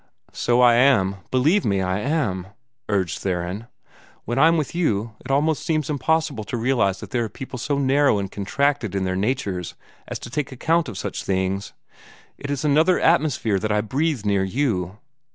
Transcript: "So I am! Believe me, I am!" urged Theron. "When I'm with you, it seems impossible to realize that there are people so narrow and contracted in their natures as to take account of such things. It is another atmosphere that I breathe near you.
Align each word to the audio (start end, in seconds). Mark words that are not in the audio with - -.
"So 0.33 0.61
I 0.61 0.73
am! 0.77 1.17
Believe 1.29 1.63
me, 1.63 1.79
I 1.79 1.99
am!" 1.99 2.47
urged 2.89 3.19
Theron. 3.19 3.67
"When 4.25 4.39
I'm 4.39 4.57
with 4.57 4.73
you, 4.73 5.13
it 5.23 5.57
seems 5.57 5.91
impossible 5.91 6.43
to 6.45 6.57
realize 6.57 7.01
that 7.01 7.11
there 7.11 7.23
are 7.23 7.29
people 7.29 7.59
so 7.59 7.77
narrow 7.77 8.17
and 8.17 8.31
contracted 8.31 8.95
in 8.95 9.03
their 9.03 9.15
natures 9.15 9.75
as 10.07 10.17
to 10.17 10.31
take 10.31 10.51
account 10.51 10.89
of 10.89 10.97
such 10.97 11.23
things. 11.23 11.73
It 12.39 12.49
is 12.49 12.65
another 12.65 12.99
atmosphere 12.99 13.59
that 13.59 13.71
I 13.71 13.81
breathe 13.81 14.25
near 14.25 14.43
you. 14.43 14.97